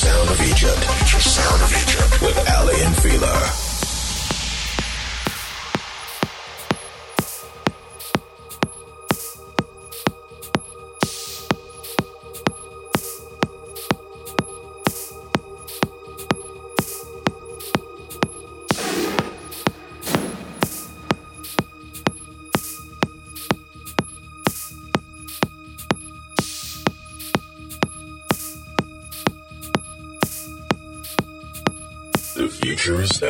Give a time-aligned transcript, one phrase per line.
[0.00, 0.82] Sound of Egypt.
[1.20, 3.69] Sound of Egypt with Aly and Fila.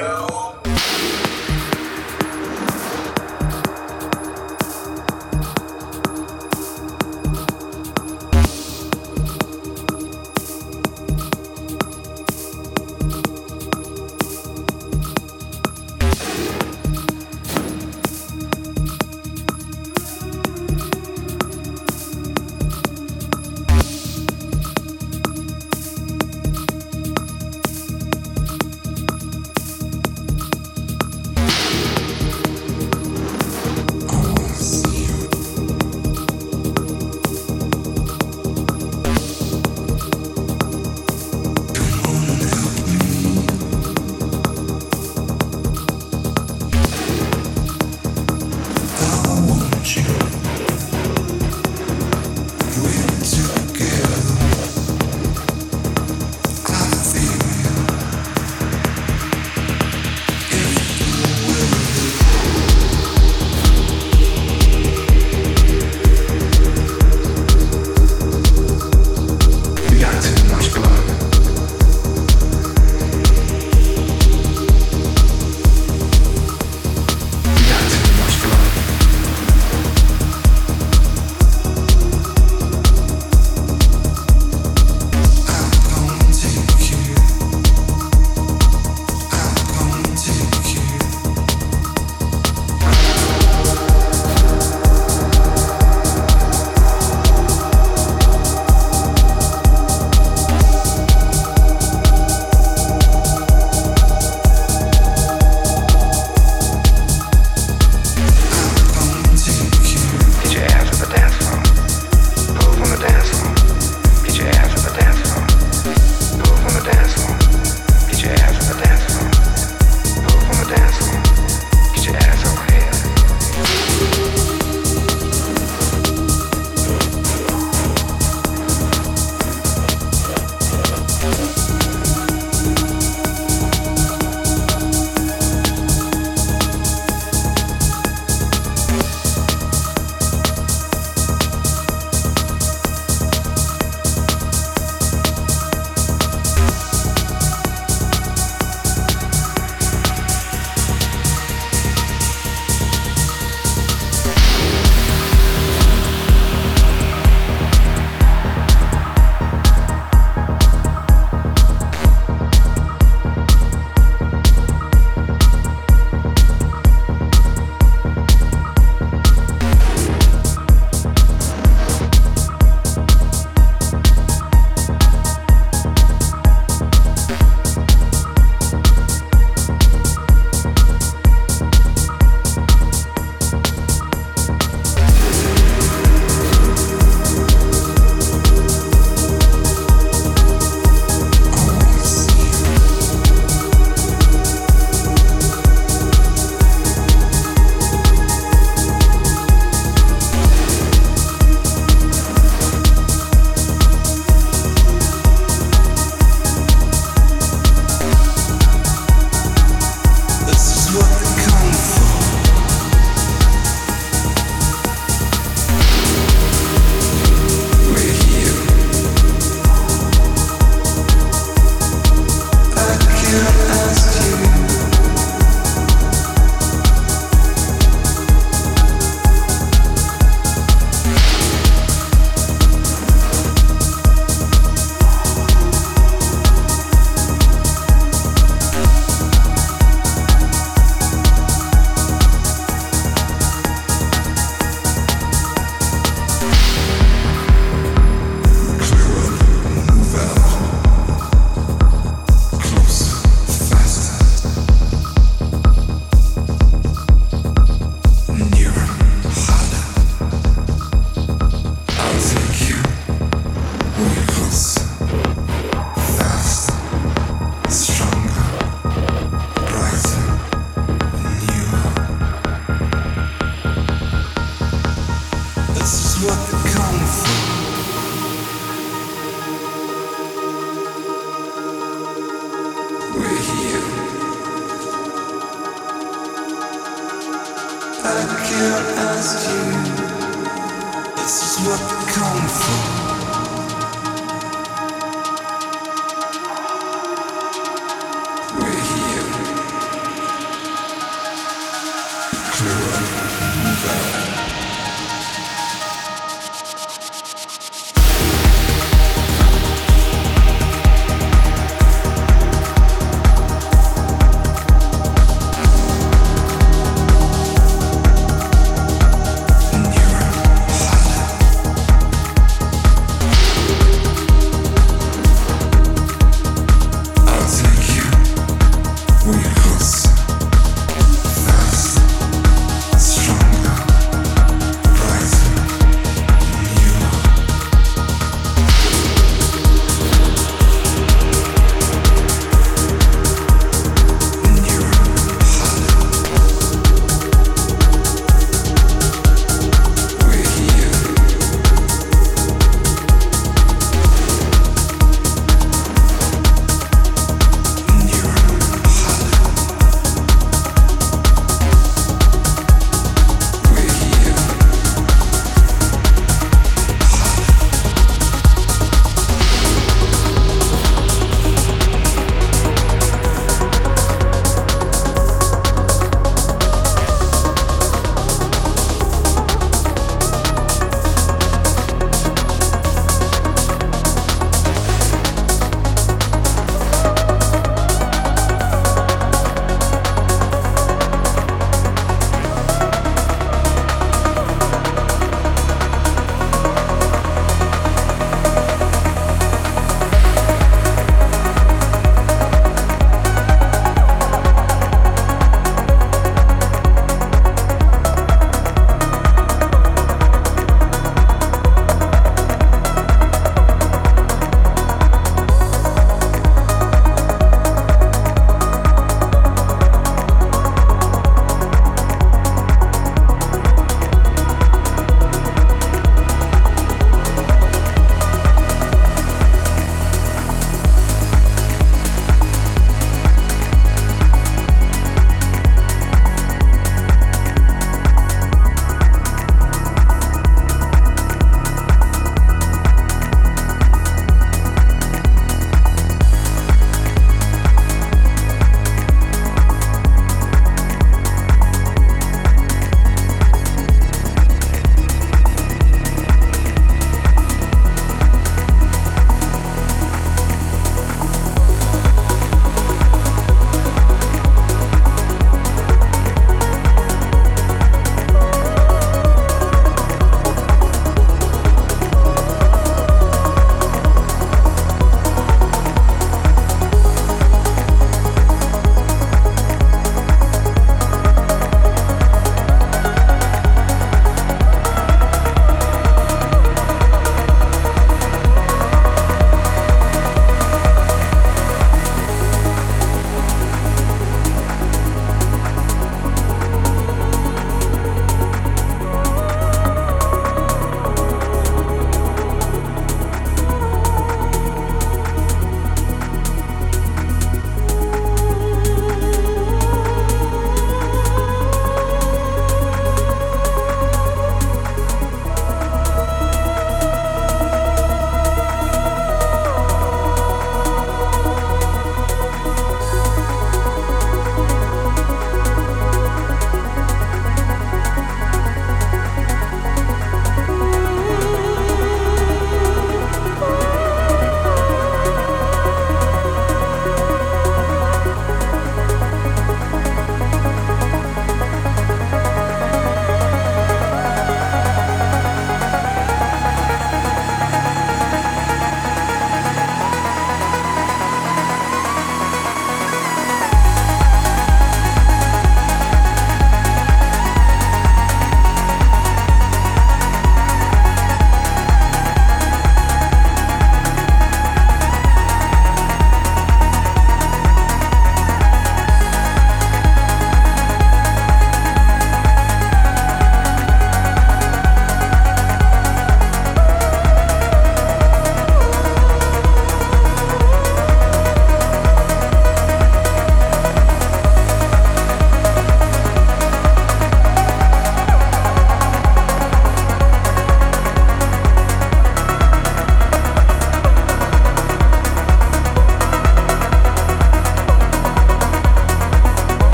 [0.00, 0.59] Future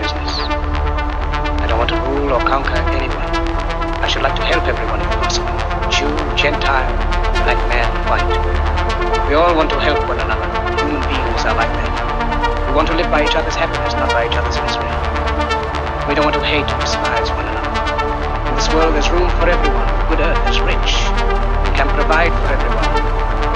[0.00, 0.32] business.
[1.60, 3.28] I don't want to rule or conquer anyone.
[4.02, 5.54] I should like to help everyone if possible.
[5.88, 6.90] Jew, Gentile,
[7.44, 8.26] black man, white.
[9.28, 10.44] We all want to help one another.
[10.84, 11.92] Human beings are like that.
[12.68, 14.90] We want to live by each other's happiness, not by each other's misery.
[16.08, 17.72] We don't want to hate or despise one another.
[18.50, 19.88] In this world, there's room for everyone.
[19.88, 20.92] The good earth is rich.
[21.64, 22.92] We can provide for everyone.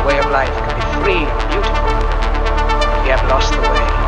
[0.00, 1.92] The way of life can be free and beautiful.
[3.04, 4.07] We have lost the way.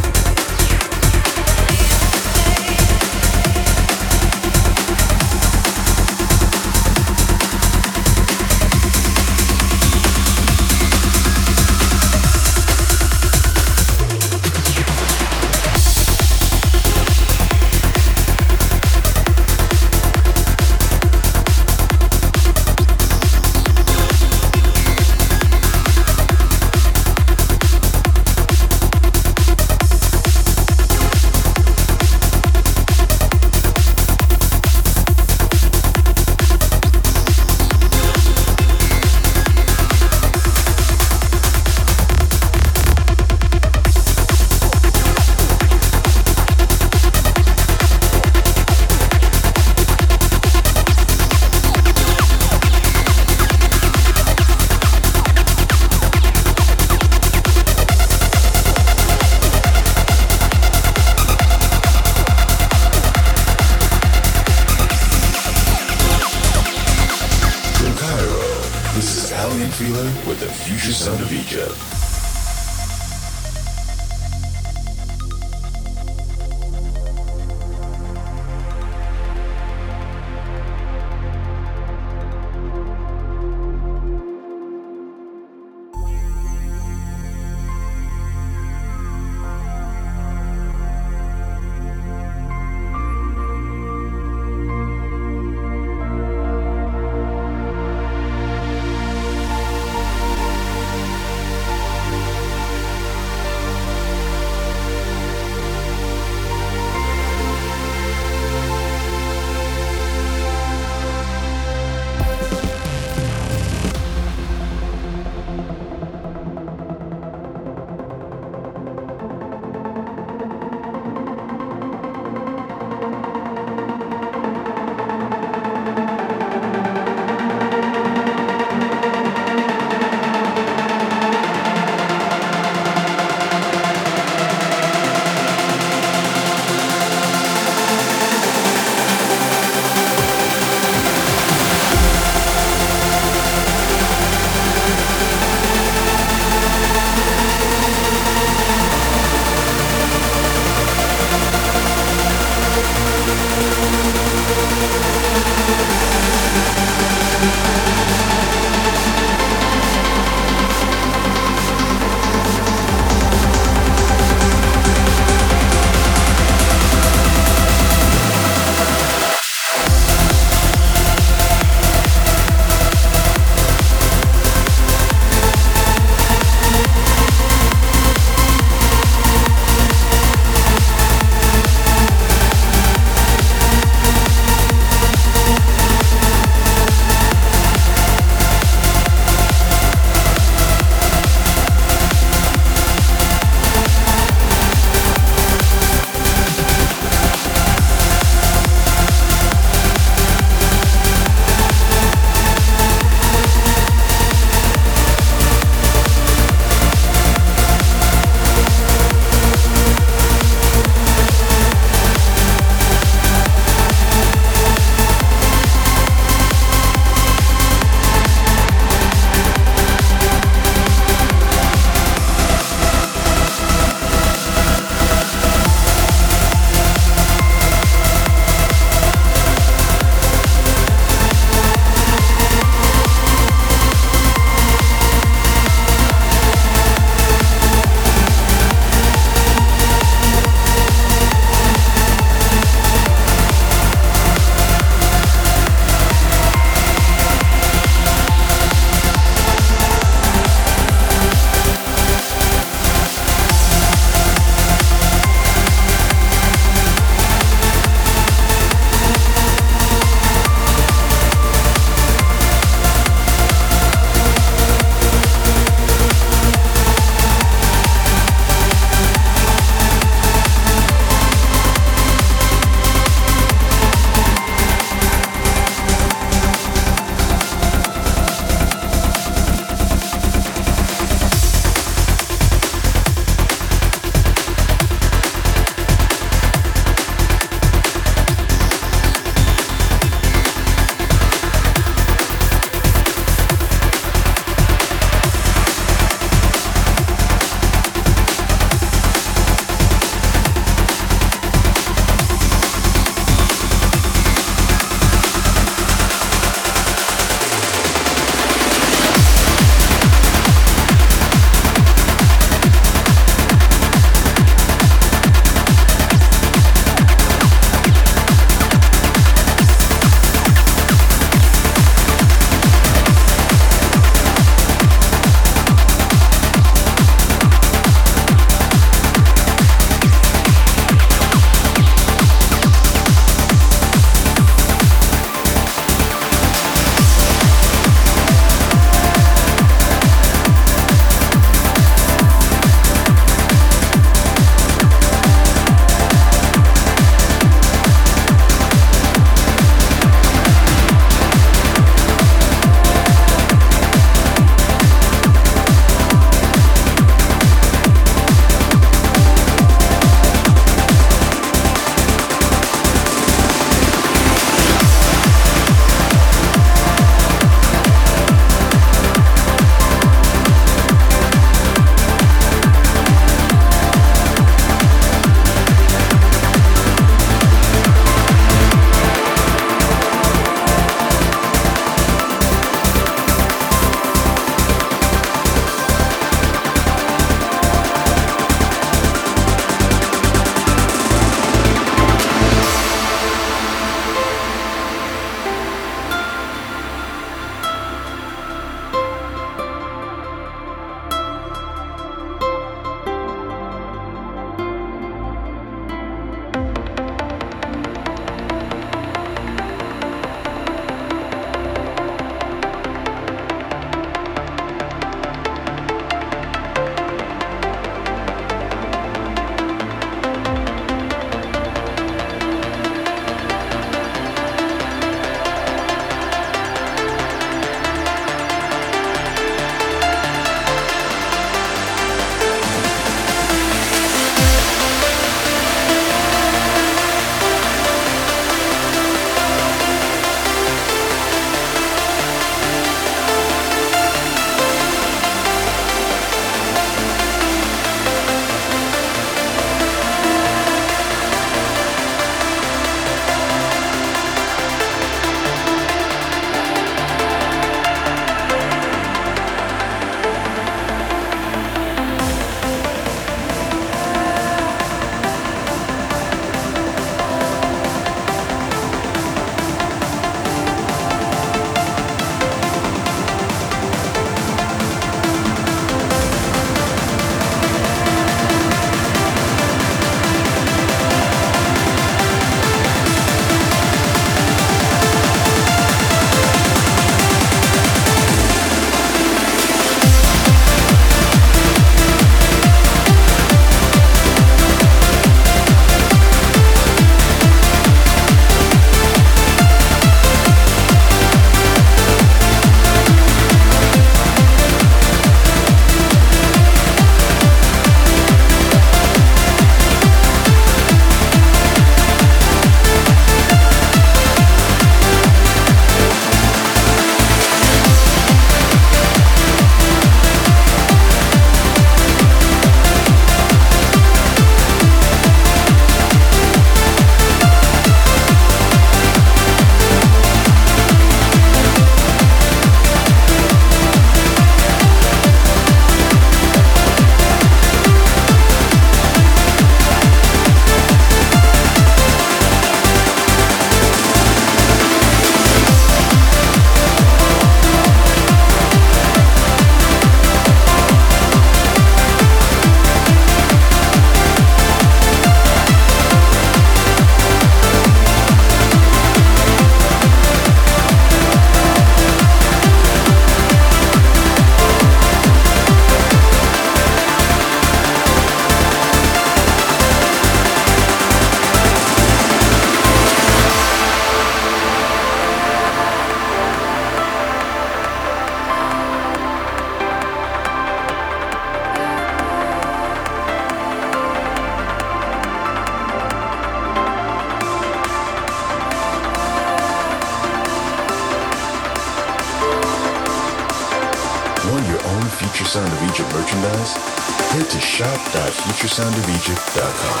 [598.67, 600.00] shop.futuresoundofegypt.com.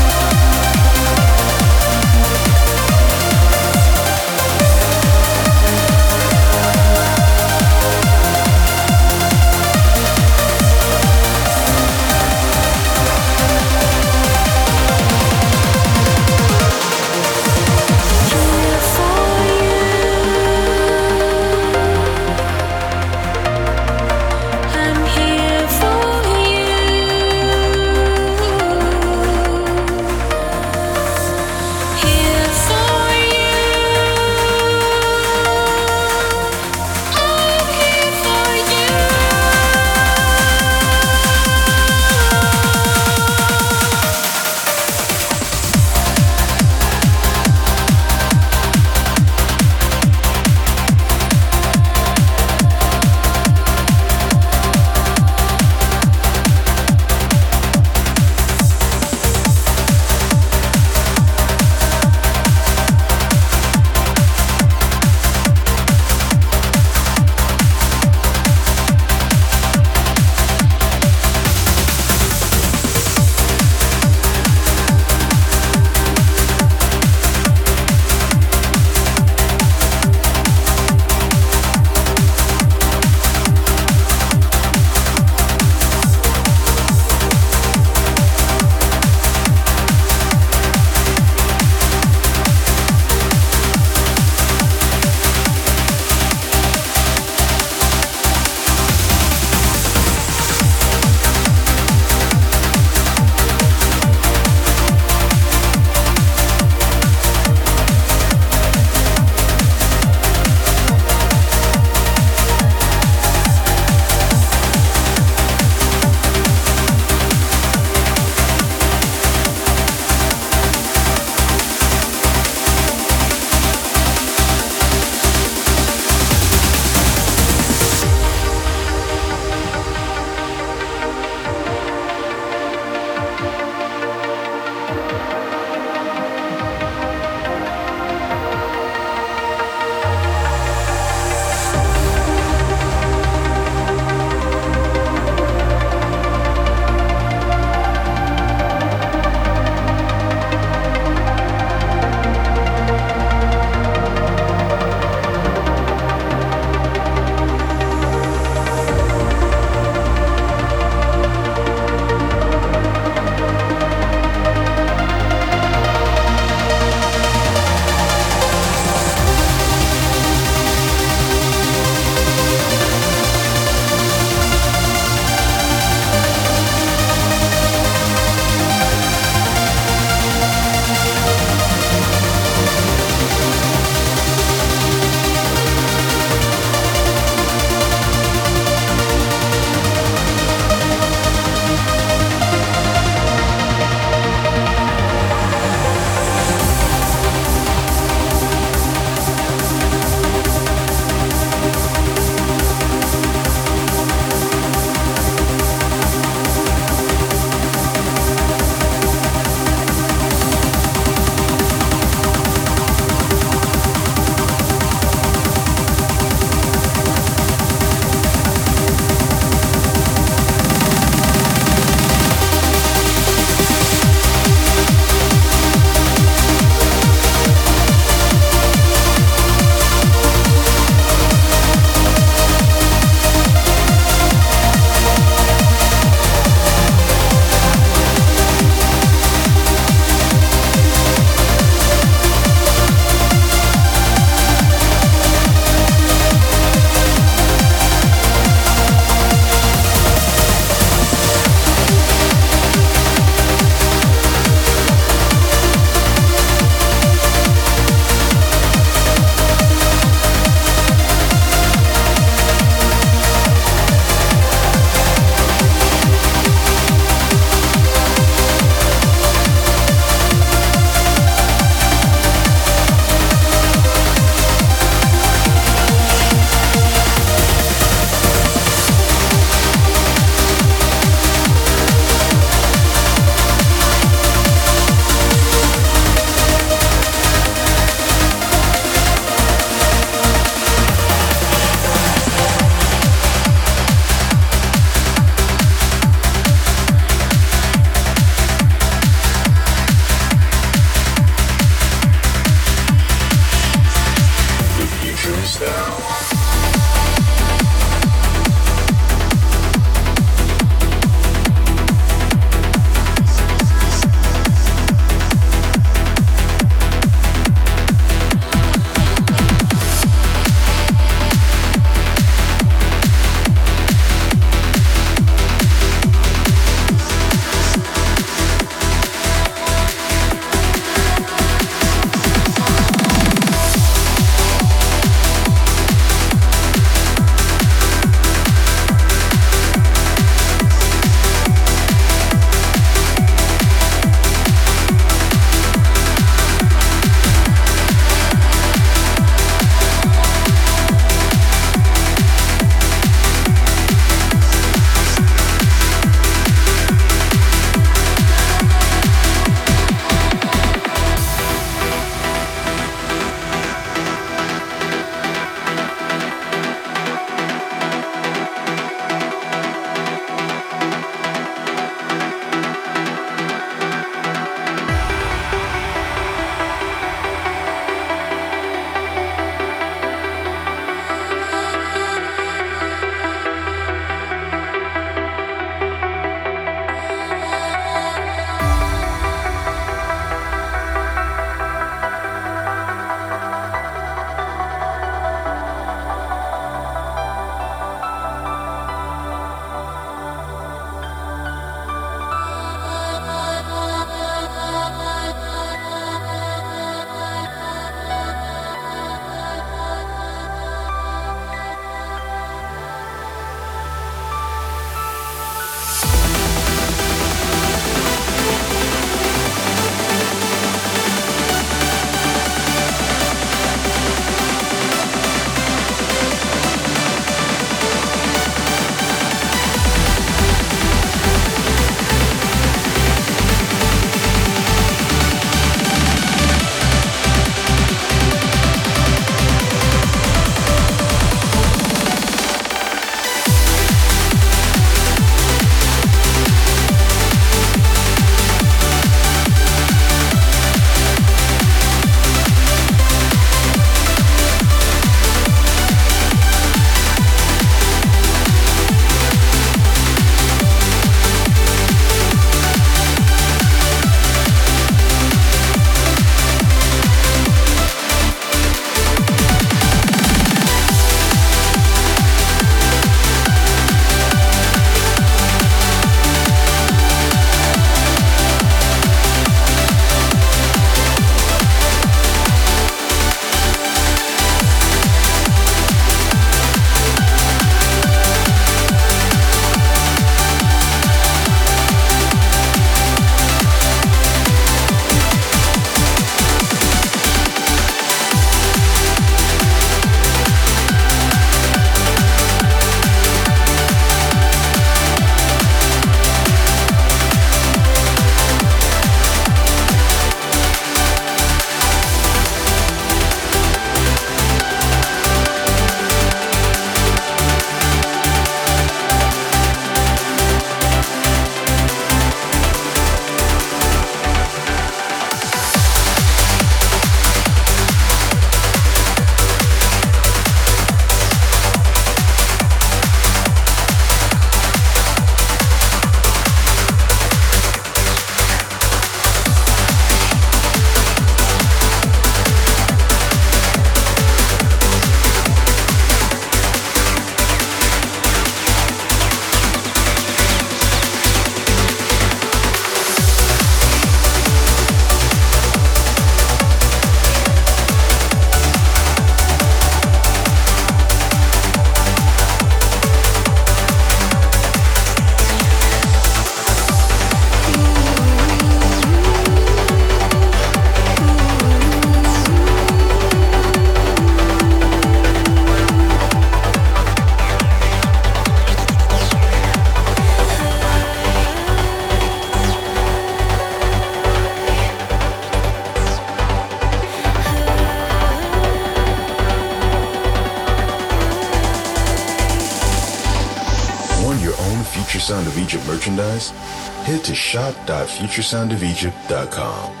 [597.23, 600.00] to shop.futuresoundofegypt.com.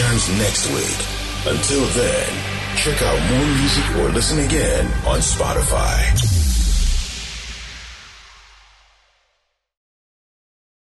[0.00, 1.54] returns next week.
[1.54, 2.28] Until then,
[2.76, 6.09] check out more music or listen again on Spotify.